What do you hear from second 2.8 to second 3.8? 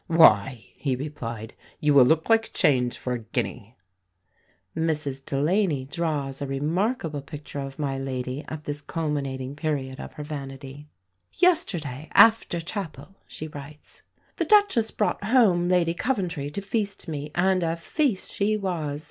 for a guinea."